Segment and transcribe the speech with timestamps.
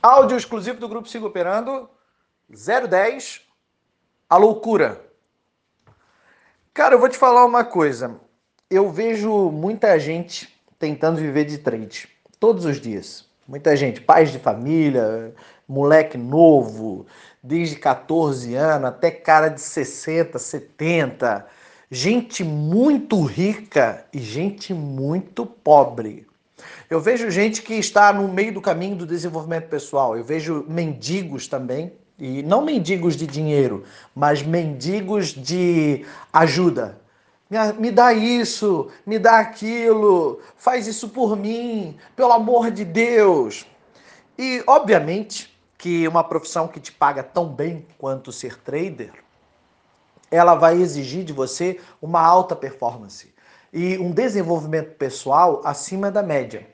[0.00, 1.90] Áudio exclusivo do Grupo Sigo Operando
[2.48, 3.40] 010,
[4.30, 5.04] a loucura.
[6.72, 8.20] Cara, eu vou te falar uma coisa.
[8.70, 12.08] Eu vejo muita gente tentando viver de trade
[12.38, 13.26] todos os dias.
[13.46, 15.34] Muita gente, pais de família,
[15.66, 17.04] moleque novo,
[17.42, 21.44] desde 14 anos até cara de 60, 70,
[21.90, 26.27] gente muito rica e gente muito pobre.
[26.90, 30.16] Eu vejo gente que está no meio do caminho do desenvolvimento pessoal.
[30.16, 37.00] Eu vejo mendigos também, e não mendigos de dinheiro, mas mendigos de ajuda.
[37.78, 43.66] Me dá isso, me dá aquilo, faz isso por mim, pelo amor de Deus.
[44.36, 49.12] E, obviamente, que uma profissão que te paga tão bem quanto ser trader,
[50.30, 53.32] ela vai exigir de você uma alta performance
[53.72, 56.66] e um desenvolvimento pessoal acima da média.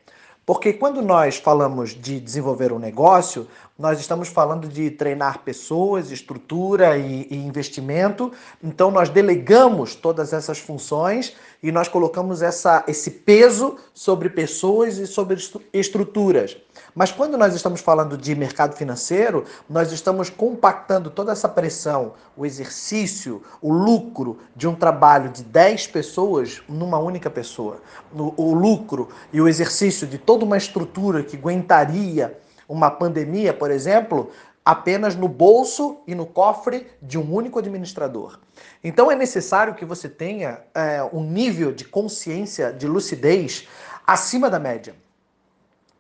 [0.46, 6.96] Porque quando nós falamos de desenvolver um negócio, nós estamos falando de treinar pessoas, estrutura
[6.96, 8.30] e, e, investimento.
[8.62, 15.06] Então nós delegamos todas essas funções e nós colocamos essa, esse peso sobre pessoas e
[15.06, 15.36] sobre
[15.72, 16.56] estruturas.
[16.94, 22.46] Mas quando nós estamos falando de mercado financeiro, nós estamos compactando toda essa pressão, o
[22.46, 27.78] exercício, o lucro de um trabalho de 10 pessoas numa única pessoa.
[28.12, 32.36] O, o lucro e o exercício de toda uma estrutura que aguentaria
[32.68, 34.32] uma pandemia, por exemplo,
[34.64, 38.40] apenas no bolso e no cofre de um único administrador.
[38.82, 43.68] Então é necessário que você tenha é, um nível de consciência, de lucidez
[44.04, 44.96] acima da média.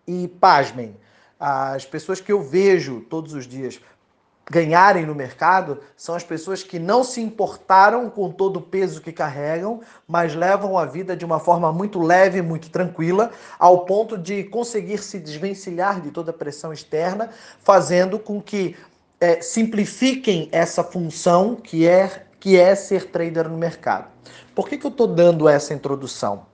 [0.04, 0.96] E pasmem,
[1.38, 3.80] as pessoas que eu vejo todos os dias
[4.50, 9.12] ganharem no mercado são as pessoas que não se importaram com todo o peso que
[9.12, 14.44] carregam, mas levam a vida de uma forma muito leve, muito tranquila, ao ponto de
[14.44, 18.76] conseguir se desvencilhar de toda a pressão externa, fazendo com que
[19.20, 24.08] é, simplifiquem essa função que é, que é ser trader no mercado.
[24.54, 26.46] Por que, que eu estou dando essa introdução?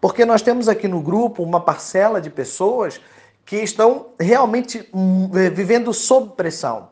[0.00, 3.00] Porque nós temos aqui no grupo uma parcela de pessoas
[3.44, 6.90] que estão realmente hum, vivendo sob pressão.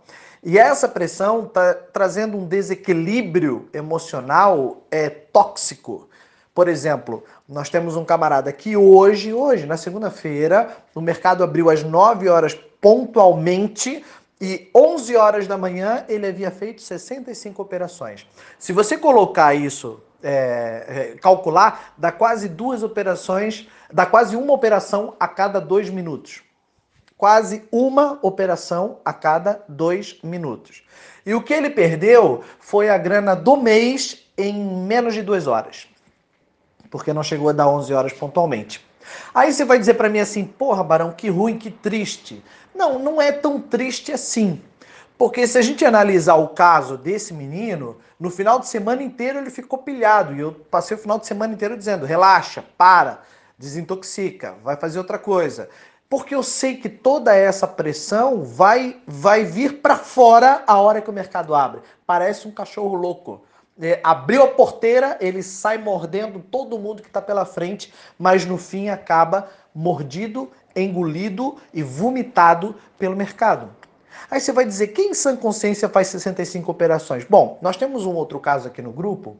[0.48, 6.08] E essa pressão está trazendo um desequilíbrio emocional é, tóxico.
[6.54, 11.82] Por exemplo, nós temos um camarada que hoje, hoje, na segunda-feira, o mercado abriu às
[11.82, 14.04] 9 horas pontualmente
[14.40, 18.24] e 11 horas da manhã ele havia feito 65 operações.
[18.56, 25.16] Se você colocar isso é, é, calcular, dá quase duas operações, dá quase uma operação
[25.18, 26.45] a cada dois minutos.
[27.16, 30.82] Quase uma operação a cada dois minutos.
[31.25, 34.54] E o que ele perdeu foi a grana do mês em
[34.87, 35.88] menos de duas horas.
[36.91, 38.84] Porque não chegou a dar 11 horas pontualmente.
[39.34, 42.44] Aí você vai dizer para mim assim, porra, Barão, que ruim, que triste.
[42.75, 44.62] Não, não é tão triste assim.
[45.19, 49.50] Porque se a gente analisar o caso desse menino, no final de semana inteiro ele
[49.50, 50.34] ficou pilhado.
[50.34, 53.22] E eu passei o final de semana inteiro dizendo: relaxa, para,
[53.59, 55.69] desintoxica, vai fazer outra coisa.
[56.09, 61.11] Porque eu sei que toda essa pressão vai, vai vir para fora a hora que
[61.11, 61.81] o mercado abre.
[62.06, 63.43] Parece um cachorro louco.
[63.81, 68.56] É, abriu a porteira, ele sai mordendo todo mundo que está pela frente, mas no
[68.56, 73.71] fim acaba mordido, engolido e vomitado pelo mercado.
[74.31, 77.25] Aí você vai dizer, quem em sã consciência faz 65 operações?
[77.25, 79.37] Bom, nós temos um outro caso aqui no grupo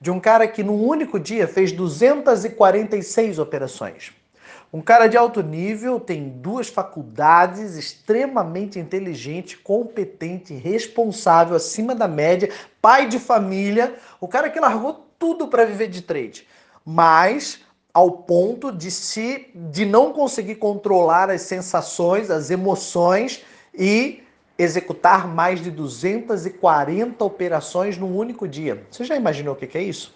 [0.00, 4.12] de um cara que num único dia fez 246 operações.
[4.76, 12.50] Um cara de alto nível, tem duas faculdades, extremamente inteligente, competente, responsável, acima da média,
[12.82, 16.46] pai de família, o cara que largou tudo para viver de trade.
[16.84, 17.60] Mas
[17.90, 23.42] ao ponto de se de não conseguir controlar as sensações, as emoções
[23.72, 24.22] e
[24.58, 28.84] executar mais de 240 operações num único dia.
[28.90, 30.14] Você já imaginou o que é isso?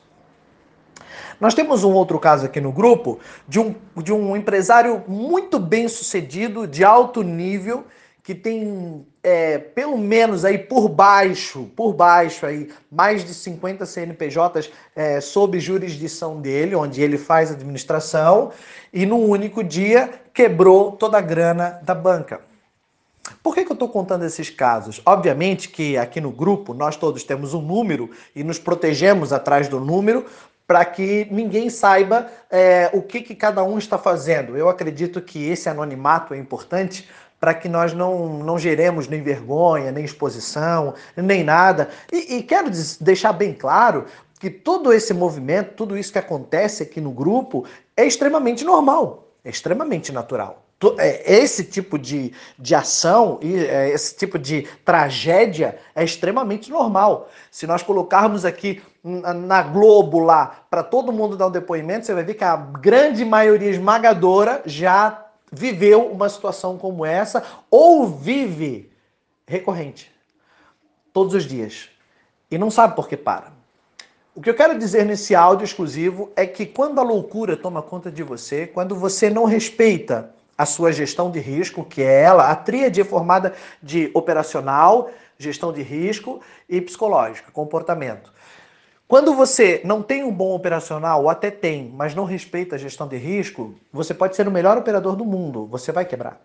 [1.41, 5.88] Nós temos um outro caso aqui no grupo de um, de um empresário muito bem
[5.88, 7.84] sucedido, de alto nível,
[8.22, 14.70] que tem é, pelo menos aí por baixo, por baixo aí, mais de 50 CNPJs
[14.94, 18.52] é, sob jurisdição dele, onde ele faz administração,
[18.93, 22.40] e num único dia quebrou toda a grana da banca.
[23.43, 25.00] Por que, que eu estou contando esses casos?
[25.05, 29.79] Obviamente que aqui no grupo nós todos temos um número e nos protegemos atrás do
[29.79, 30.26] número
[30.70, 34.56] para que ninguém saiba é, o que, que cada um está fazendo.
[34.56, 37.08] Eu acredito que esse anonimato é importante
[37.40, 41.88] para que nós não, não geremos nem vergonha, nem exposição, nem nada.
[42.12, 42.70] E, e quero
[43.00, 44.05] deixar bem claro
[44.38, 47.64] que todo esse movimento, tudo isso que acontece aqui no grupo
[47.96, 50.62] é extremamente normal, é extremamente natural.
[50.99, 57.28] é, esse tipo de, de ação e é, esse tipo de tragédia é extremamente normal.
[57.50, 62.25] Se nós colocarmos aqui na Globo lá para todo mundo dar um depoimento, você vai
[62.25, 68.93] ver que a grande maioria esmagadora já viveu uma situação como essa ou vive
[69.47, 70.12] recorrente
[71.12, 71.88] todos os dias
[72.50, 73.52] e não sabe por que para.
[74.35, 78.11] O que eu quero dizer nesse áudio exclusivo é que quando a loucura toma conta
[78.11, 82.55] de você, quando você não respeita a sua gestão de risco, que é ela, a
[82.55, 88.32] tríade formada de operacional, gestão de risco e psicológica, comportamento.
[89.10, 93.08] Quando você não tem um bom operacional, ou até tem, mas não respeita a gestão
[93.08, 96.40] de risco, você pode ser o melhor operador do mundo, você vai quebrar.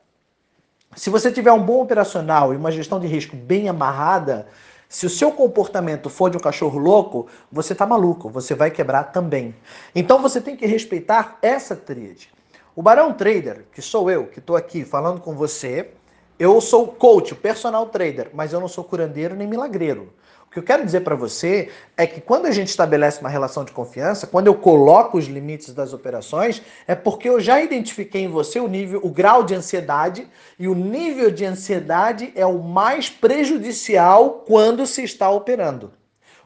[0.96, 4.48] Se você tiver um bom operacional e uma gestão de risco bem amarrada,
[4.90, 9.12] se o seu comportamento for de um cachorro louco, você está maluco, você vai quebrar
[9.12, 9.54] também.
[9.94, 12.32] Então você tem que respeitar essa tríade.
[12.76, 15.92] O Barão Trader, que sou eu, que estou aqui falando com você,
[16.38, 20.14] eu sou coach, personal trader, mas eu não sou curandeiro nem milagreiro
[20.56, 23.74] que eu quero dizer para você é que quando a gente estabelece uma relação de
[23.74, 28.58] confiança, quando eu coloco os limites das operações, é porque eu já identifiquei em você
[28.58, 30.26] o nível, o grau de ansiedade,
[30.58, 35.92] e o nível de ansiedade é o mais prejudicial quando se está operando.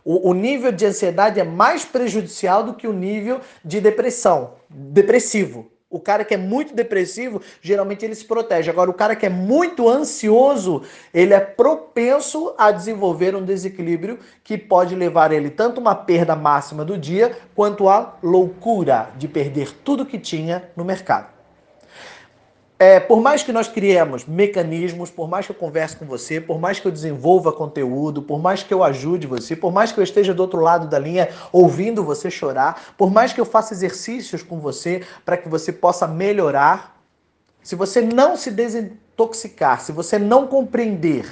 [0.04, 5.72] O, o nível de ansiedade é mais prejudicial do que o nível de depressão, depressivo.
[5.92, 8.70] O cara que é muito depressivo, geralmente ele se protege.
[8.70, 14.56] Agora, o cara que é muito ansioso, ele é propenso a desenvolver um desequilíbrio que
[14.56, 20.06] pode levar ele tanto uma perda máxima do dia, quanto a loucura de perder tudo
[20.06, 21.39] que tinha no mercado.
[22.82, 26.58] É, por mais que nós criemos mecanismos, por mais que eu converse com você, por
[26.58, 30.04] mais que eu desenvolva conteúdo, por mais que eu ajude você, por mais que eu
[30.04, 34.42] esteja do outro lado da linha ouvindo você chorar, por mais que eu faça exercícios
[34.42, 36.98] com você para que você possa melhorar,
[37.62, 41.26] se você não se desintoxicar, se você não compreender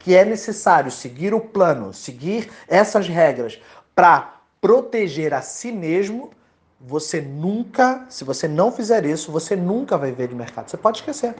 [0.00, 3.58] que é necessário seguir o plano, seguir essas regras
[3.94, 6.30] para proteger a si mesmo,
[6.80, 10.70] você nunca, se você não fizer isso, você nunca vai ver de mercado.
[10.70, 11.34] Você pode esquecer.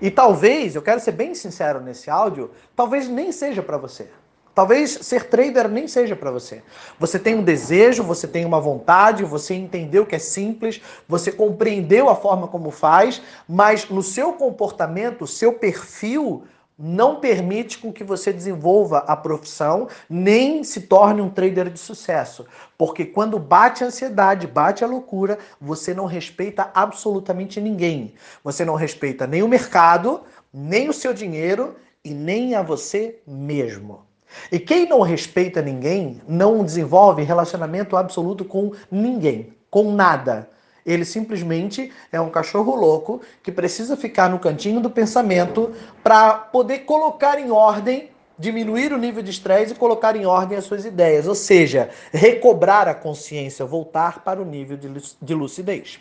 [0.00, 4.08] E talvez, eu quero ser bem sincero nesse áudio, talvez nem seja para você.
[4.54, 6.62] Talvez ser trader nem seja para você.
[6.98, 12.08] Você tem um desejo, você tem uma vontade, você entendeu que é simples, você compreendeu
[12.08, 16.44] a forma como faz, mas no seu comportamento, seu perfil
[16.78, 22.46] não permite com que você desenvolva a profissão, nem se torne um trader de sucesso.
[22.76, 28.14] Porque quando bate a ansiedade, bate a loucura, você não respeita absolutamente ninguém.
[28.44, 30.22] Você não respeita nem o mercado,
[30.52, 34.06] nem o seu dinheiro e nem a você mesmo.
[34.52, 40.48] E quem não respeita ninguém não desenvolve relacionamento absoluto com ninguém, com nada.
[40.88, 46.78] Ele simplesmente é um cachorro louco que precisa ficar no cantinho do pensamento para poder
[46.80, 51.28] colocar em ordem, diminuir o nível de estresse e colocar em ordem as suas ideias,
[51.28, 54.78] ou seja, recobrar a consciência, voltar para o nível
[55.20, 56.00] de lucidez.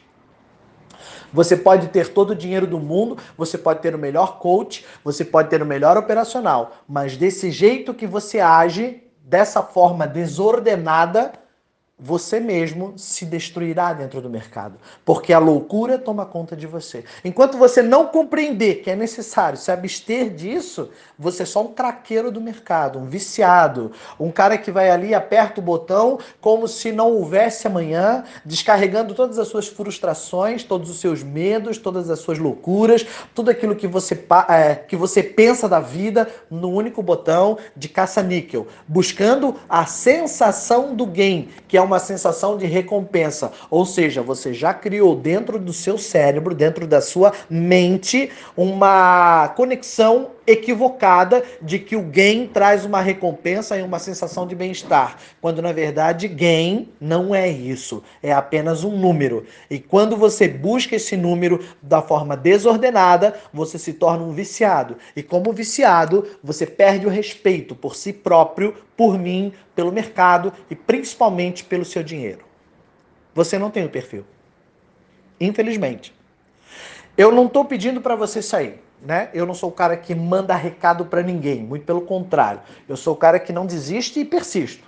[1.33, 5.25] Você pode ter todo o dinheiro do mundo, você pode ter o melhor coach, você
[5.25, 11.33] pode ter o melhor operacional, mas desse jeito que você age, dessa forma desordenada,
[11.99, 17.03] você mesmo se destruirá dentro do mercado, porque a loucura toma conta de você.
[17.25, 22.31] Enquanto você não compreender que é necessário se abster disso, você é só um craqueiro
[22.31, 27.11] do mercado, um viciado, um cara que vai ali, aperta o botão como se não
[27.13, 33.03] houvesse amanhã, descarregando todas as suas frustrações, todos os seus medos, todas as suas loucuras,
[33.33, 38.67] tudo aquilo que você, é, que você pensa da vida no único botão de caça-níquel,
[38.87, 43.51] buscando a sensação do gain, que é uma sensação de recompensa.
[43.69, 50.36] Ou seja, você já criou dentro do seu cérebro, dentro da sua mente, uma conexão
[50.47, 55.73] equivocada de que o gain traz uma recompensa e uma sensação de bem-estar, quando na
[55.73, 59.45] verdade gain não é isso, é apenas um número.
[59.69, 64.97] E quando você busca esse número da forma desordenada, você se torna um viciado.
[65.13, 70.75] E como viciado, você perde o respeito por si próprio, por mim, pelo mercado e
[70.75, 72.45] principalmente pelo seu dinheiro.
[73.35, 74.25] Você não tem o perfil.
[75.39, 76.15] Infelizmente.
[77.17, 79.29] Eu não estou pedindo para você sair né?
[79.33, 82.61] Eu não sou o cara que manda recado para ninguém, muito pelo contrário.
[82.87, 84.87] Eu sou o cara que não desiste e persisto.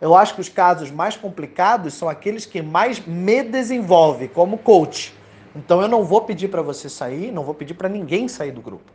[0.00, 5.12] Eu acho que os casos mais complicados são aqueles que mais me desenvolvem como coach.
[5.56, 8.60] Então eu não vou pedir para você sair, não vou pedir para ninguém sair do
[8.60, 8.92] grupo.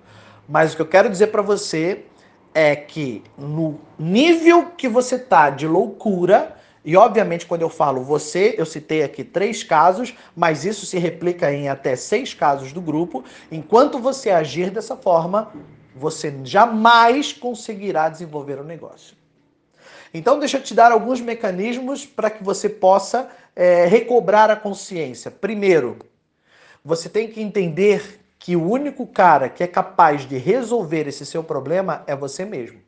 [0.48, 2.06] Mas o que eu quero dizer para você
[2.54, 6.56] é que no nível que você tá de loucura,
[6.86, 11.52] E obviamente, quando eu falo você, eu citei aqui três casos, mas isso se replica
[11.52, 13.24] em até seis casos do grupo.
[13.52, 15.54] Enquanto você agir dessa forma,
[15.96, 19.16] você jamais conseguirá desenvolver o um negócio.
[20.14, 25.32] Então, deixa eu te dar alguns mecanismos para que você possa é, recobrar a consciência.
[25.32, 25.98] Primeiro,
[26.84, 31.42] você tem que entender que o único cara que é capaz de resolver esse seu
[31.42, 32.83] problema é você mesmo.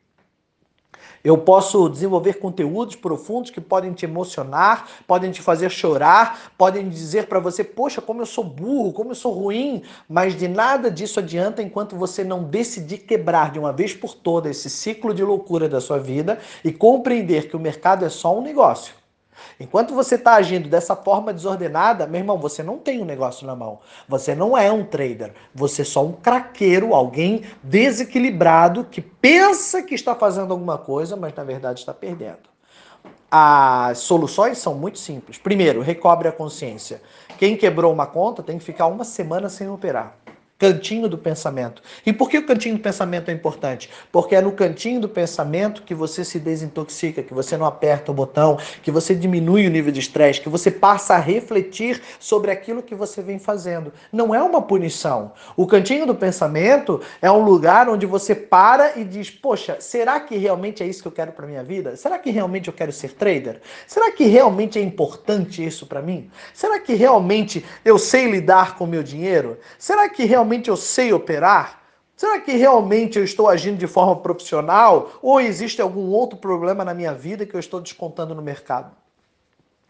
[1.26, 7.26] Eu posso desenvolver conteúdos profundos que podem te emocionar, podem te fazer chorar, podem dizer
[7.26, 11.20] para você, poxa, como eu sou burro, como eu sou ruim, mas de nada disso
[11.20, 15.68] adianta enquanto você não decidir quebrar de uma vez por todas esse ciclo de loucura
[15.68, 18.94] da sua vida e compreender que o mercado é só um negócio.
[19.60, 23.56] Enquanto você está agindo dessa forma desordenada, meu irmão, você não tem um negócio na
[23.56, 23.80] mão.
[24.08, 25.34] Você não é um trader.
[25.54, 31.34] Você é só um craqueiro, alguém desequilibrado que pensa que está fazendo alguma coisa, mas
[31.34, 32.56] na verdade está perdendo.
[33.30, 35.38] As soluções são muito simples.
[35.38, 37.02] Primeiro, recobre a consciência.
[37.38, 40.16] Quem quebrou uma conta tem que ficar uma semana sem operar.
[40.58, 41.82] Cantinho do pensamento.
[42.06, 43.90] E por que o cantinho do pensamento é importante?
[44.10, 48.16] Porque é no cantinho do pensamento que você se desintoxica, que você não aperta o
[48.16, 52.82] botão, que você diminui o nível de estresse, que você passa a refletir sobre aquilo
[52.82, 53.92] que você vem fazendo.
[54.14, 55.34] Não é uma punição.
[55.58, 60.38] O cantinho do pensamento é um lugar onde você para e diz: Poxa, será que
[60.38, 61.98] realmente é isso que eu quero para minha vida?
[61.98, 63.60] Será que realmente eu quero ser trader?
[63.86, 66.32] Será que realmente é importante isso para mim?
[66.54, 69.58] Será que realmente eu sei lidar com meu dinheiro?
[69.78, 71.82] Será que realmente realmente eu sei operar?
[72.16, 75.20] Será que realmente eu estou agindo de forma profissional?
[75.22, 78.96] Ou existe algum outro problema na minha vida que eu estou descontando no mercado?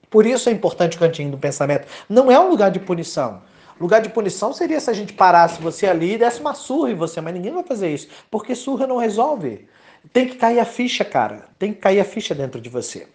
[0.10, 1.88] Por isso é importante o cantinho do pensamento.
[2.10, 3.42] Não é um lugar de punição.
[3.80, 6.96] Lugar de punição seria se a gente parasse você ali e desse uma surra em
[6.96, 9.68] você, mas ninguém vai fazer isso, porque surra não resolve.
[10.14, 11.46] Tem que cair a ficha, cara.
[11.60, 13.08] Tem que cair a ficha dentro de você.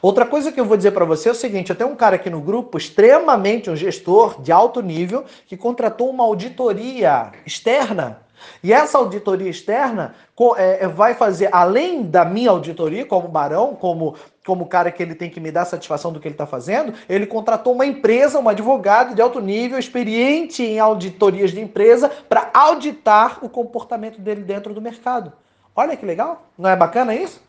[0.00, 2.16] Outra coisa que eu vou dizer para você é o seguinte: eu tenho um cara
[2.16, 8.22] aqui no grupo, extremamente um gestor de alto nível, que contratou uma auditoria externa.
[8.62, 10.14] E essa auditoria externa
[10.56, 14.14] é, é, vai fazer, além da minha auditoria, como barão, como,
[14.46, 17.26] como cara que ele tem que me dar satisfação do que ele está fazendo, ele
[17.26, 23.38] contratou uma empresa, um advogado de alto nível, experiente em auditorias de empresa, para auditar
[23.42, 25.32] o comportamento dele dentro do mercado.
[25.76, 27.40] Olha que legal, não é bacana isso?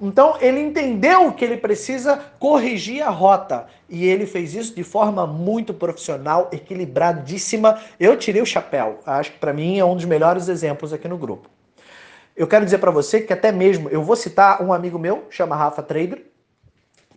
[0.00, 5.26] Então ele entendeu que ele precisa corrigir a rota e ele fez isso de forma
[5.26, 7.78] muito profissional, equilibradíssima.
[7.98, 9.00] Eu tirei o chapéu.
[9.04, 11.50] Acho que para mim é um dos melhores exemplos aqui no grupo.
[12.34, 15.54] Eu quero dizer para você que até mesmo eu vou citar um amigo meu, chama
[15.54, 16.24] Rafa Trader.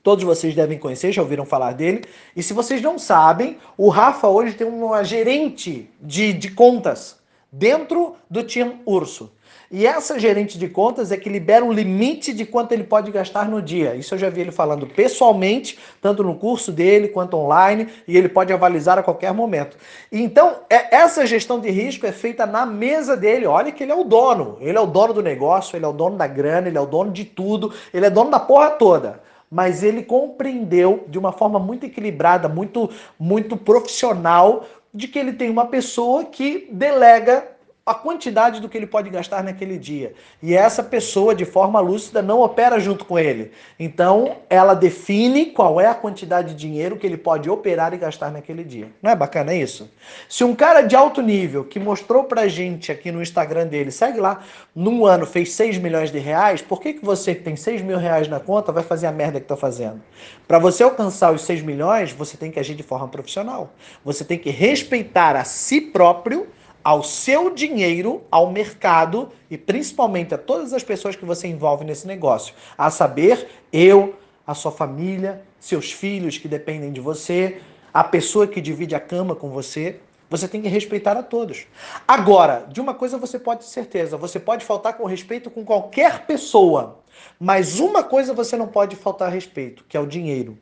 [0.02, 2.04] Todos vocês devem conhecer, já ouviram falar dele.
[2.36, 7.18] E se vocês não sabem, o Rafa hoje tem uma gerente de, de contas
[7.50, 9.32] dentro do time Urso.
[9.76, 13.50] E essa gerente de contas é que libera um limite de quanto ele pode gastar
[13.50, 13.96] no dia.
[13.96, 18.30] Isso eu já vi ele falando pessoalmente, tanto no curso dele quanto online, e ele
[18.30, 19.76] pode avalizar a qualquer momento.
[20.12, 23.48] Então, é, essa gestão de risco é feita na mesa dele.
[23.48, 24.60] Olha que ele é o dono.
[24.62, 26.86] Ele é o dono do negócio, ele é o dono da grana, ele é o
[26.86, 31.60] dono de tudo, ele é dono da porra toda mas ele compreendeu de uma forma
[31.60, 32.90] muito equilibrada, muito
[33.20, 37.53] muito profissional, de que ele tem uma pessoa que delega
[37.86, 40.14] a quantidade do que ele pode gastar naquele dia.
[40.42, 43.52] E essa pessoa, de forma lúcida, não opera junto com ele.
[43.78, 48.32] Então, ela define qual é a quantidade de dinheiro que ele pode operar e gastar
[48.32, 48.90] naquele dia.
[49.02, 49.92] Não é bacana isso?
[50.30, 54.18] Se um cara de alto nível que mostrou pra gente aqui no Instagram dele, segue
[54.18, 54.42] lá,
[54.74, 57.98] num ano fez 6 milhões de reais, por que, que você que tem 6 mil
[57.98, 60.02] reais na conta vai fazer a merda que tá fazendo?
[60.48, 63.74] Para você alcançar os 6 milhões, você tem que agir de forma profissional.
[64.06, 66.48] Você tem que respeitar a si próprio
[66.84, 72.06] ao seu dinheiro, ao mercado e principalmente a todas as pessoas que você envolve nesse
[72.06, 72.54] negócio.
[72.78, 77.62] A saber, eu, a sua família, seus filhos que dependem de você,
[77.94, 80.00] a pessoa que divide a cama com você.
[80.30, 81.68] Você tem que respeitar a todos.
[82.08, 86.26] Agora, de uma coisa você pode ter certeza: você pode faltar com respeito com qualquer
[86.26, 87.00] pessoa.
[87.40, 90.58] Mas uma coisa você não pode faltar respeito, que é o dinheiro.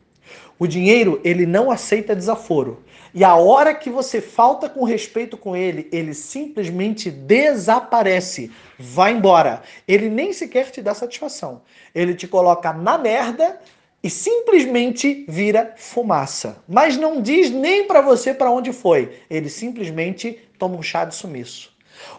[0.61, 2.83] O dinheiro, ele não aceita desaforo.
[3.13, 9.63] E a hora que você falta com respeito com ele, ele simplesmente desaparece, vai embora.
[9.85, 11.61] Ele nem sequer te dá satisfação.
[11.93, 13.59] Ele te coloca na merda
[14.01, 16.63] e simplesmente vira fumaça.
[16.69, 19.17] Mas não diz nem para você para onde foi.
[19.29, 21.71] Ele simplesmente toma um chá de sumiço.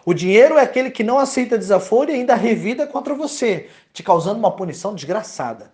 [0.05, 4.37] O dinheiro é aquele que não aceita desaforo e ainda revida contra você, te causando
[4.37, 5.71] uma punição desgraçada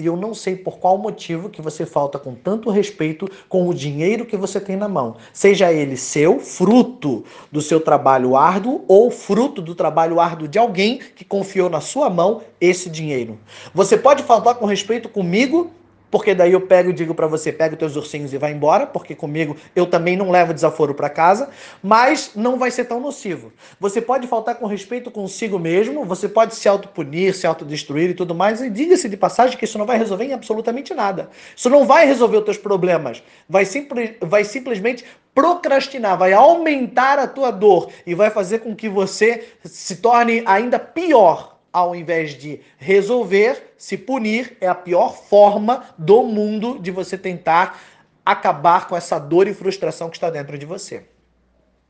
[0.00, 3.74] e eu não sei por qual motivo que você falta com tanto respeito com o
[3.74, 5.16] dinheiro que você tem na mão.
[5.32, 10.98] Seja ele seu, fruto do seu trabalho árduo ou fruto do trabalho árduo de alguém
[11.14, 13.38] que confiou na sua mão esse dinheiro.
[13.74, 15.70] Você pode faltar com respeito comigo
[16.10, 18.86] porque daí eu pego e digo para você, pega os teus ursinhos e vai embora,
[18.86, 21.48] porque comigo eu também não levo desaforo para casa,
[21.82, 23.52] mas não vai ser tão nocivo.
[23.78, 28.34] Você pode faltar com respeito consigo mesmo, você pode se autopunir, se autodestruir e tudo
[28.34, 31.30] mais, e diga-se de passagem que isso não vai resolver em absolutamente nada.
[31.54, 37.26] Isso não vai resolver os teus problemas, vai, simples, vai simplesmente procrastinar, vai aumentar a
[37.26, 42.60] tua dor e vai fazer com que você se torne ainda pior ao invés de
[42.78, 47.80] resolver, se punir é a pior forma do mundo de você tentar
[48.24, 51.04] acabar com essa dor e frustração que está dentro de você.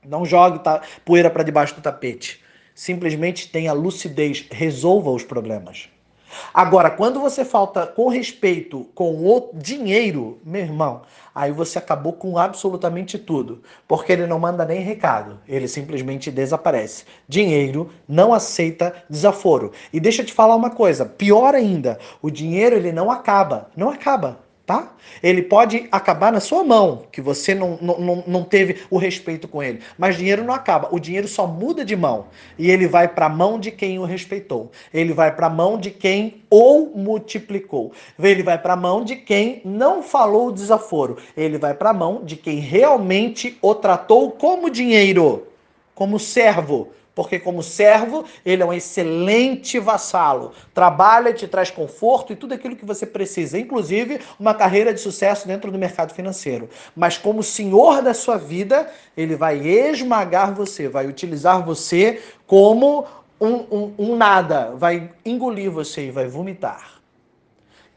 [0.07, 0.61] Não jogue
[1.05, 2.43] poeira para debaixo do tapete.
[2.75, 5.89] Simplesmente tenha lucidez, resolva os problemas.
[6.53, 11.03] Agora, quando você falta com respeito com o dinheiro, meu irmão,
[11.35, 17.05] aí você acabou com absolutamente tudo, porque ele não manda nem recado, ele simplesmente desaparece.
[17.29, 19.73] Dinheiro não aceita desaforo.
[19.93, 23.91] E deixa eu te falar uma coisa, pior ainda, o dinheiro ele não acaba, não
[23.91, 24.93] acaba tá?
[25.21, 29.61] Ele pode acabar na sua mão, que você não, não, não teve o respeito com
[29.61, 29.81] ele.
[29.99, 30.89] Mas dinheiro não acaba.
[30.93, 32.27] O dinheiro só muda de mão.
[32.57, 34.71] E ele vai para a mão de quem o respeitou.
[34.95, 37.91] Ele vai para a mão de quem o multiplicou.
[38.17, 41.17] Ele vai para a mão de quem não falou o desaforo.
[41.37, 45.49] Ele vai para a mão de quem realmente o tratou como dinheiro,
[45.97, 50.53] como servo porque como servo, ele é um excelente vassalo.
[50.73, 55.47] Trabalha, te traz conforto e tudo aquilo que você precisa, inclusive uma carreira de sucesso
[55.47, 56.71] dentro do mercado financeiro.
[56.97, 63.05] Mas como senhor da sua vida, ele vai esmagar você, vai utilizar você como
[63.39, 67.01] um, um, um nada, vai engolir você e vai vomitar.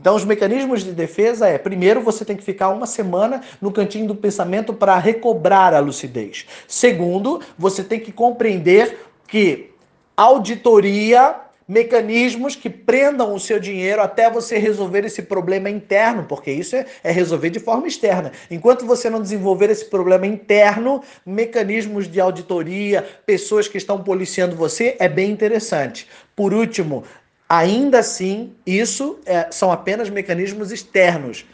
[0.03, 4.05] Então, os mecanismos de defesa é: primeiro, você tem que ficar uma semana no cantinho
[4.05, 6.45] do pensamento para recobrar a lucidez.
[6.67, 8.99] Segundo, você tem que compreender
[9.33, 9.71] que
[10.15, 11.35] auditoria,
[11.67, 16.85] mecanismos que prendam o seu dinheiro até você resolver esse problema interno, porque isso é,
[17.03, 18.31] é, resolver de forma externa.
[18.51, 24.95] Enquanto você não desenvolver esse problema interno, mecanismos de auditoria, pessoas que estão policiando você,
[24.99, 26.07] é bem interessante.
[26.35, 27.03] Por último,
[27.49, 31.45] Ainda assim, isso é, são apenas mecanismos externos.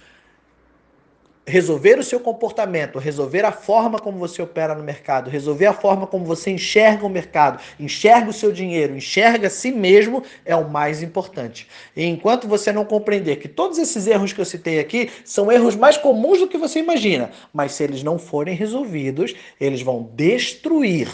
[1.50, 6.06] Resolver o seu comportamento, resolver a forma como você opera no mercado, resolver a forma
[6.06, 10.70] como você enxerga o mercado, enxerga o seu dinheiro, enxerga a si mesmo é o
[10.70, 11.68] mais importante.
[11.96, 15.76] E enquanto você não compreender que todos esses erros que eu citei aqui são erros
[15.76, 21.10] mais comuns do que você imagina, mas se eles não forem resolvidos, eles vão destruir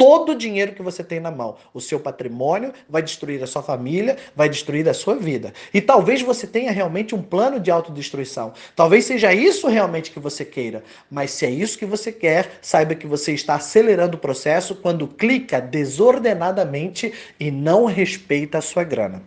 [0.00, 1.56] todo o dinheiro que você tem na mão.
[1.74, 5.52] O seu patrimônio vai destruir a sua família, vai destruir a sua vida.
[5.74, 8.54] E talvez você tenha realmente um plano de autodestruição.
[8.74, 10.82] Talvez seja isso realmente que você queira.
[11.10, 15.06] Mas se é isso que você quer, saiba que você está acelerando o processo quando
[15.06, 19.22] clica desordenadamente e não respeita a sua grana.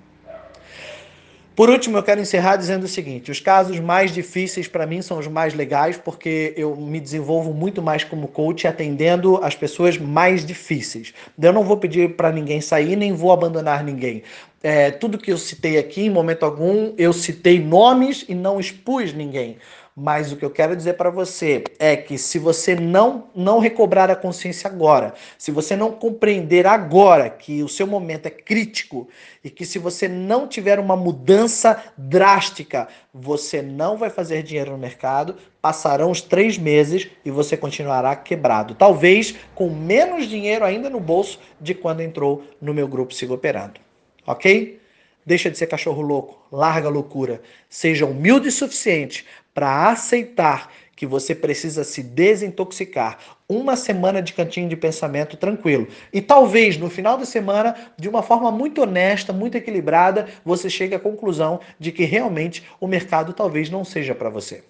[1.56, 5.20] Por último, eu quero encerrar dizendo o seguinte: os casos mais difíceis para mim são
[5.20, 10.44] os mais legais, porque eu me desenvolvo muito mais como coach atendendo as pessoas mais
[10.44, 11.14] difíceis.
[11.40, 14.24] Eu não vou pedir para ninguém sair, nem vou abandonar ninguém.
[14.64, 19.14] É, tudo que eu citei aqui, em momento algum, eu citei nomes e não expus
[19.14, 19.58] ninguém.
[19.96, 24.10] Mas o que eu quero dizer para você é que se você não não recobrar
[24.10, 29.08] a consciência agora, se você não compreender agora que o seu momento é crítico
[29.44, 34.80] e que se você não tiver uma mudança drástica, você não vai fazer dinheiro no
[34.80, 38.74] mercado, passarão os três meses e você continuará quebrado.
[38.74, 43.80] Talvez com menos dinheiro ainda no bolso de quando entrou no meu grupo Siga Operando.
[44.26, 44.82] Ok?
[45.26, 47.42] Deixa de ser cachorro louco, larga a loucura.
[47.70, 53.18] Seja humilde o suficiente para aceitar que você precisa se desintoxicar.
[53.48, 55.88] Uma semana de cantinho de pensamento tranquilo.
[56.12, 60.96] E talvez no final da semana, de uma forma muito honesta, muito equilibrada, você chegue
[60.96, 64.64] à conclusão de que realmente o mercado talvez não seja para você.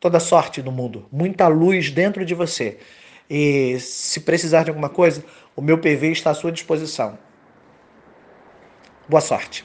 [0.00, 2.78] Toda sorte no mundo, muita luz dentro de você.
[3.28, 7.18] E se precisar de alguma coisa, o meu PV está à sua disposição.
[9.08, 9.64] Boa sorte.